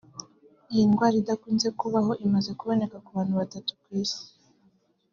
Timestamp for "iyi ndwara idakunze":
0.71-1.67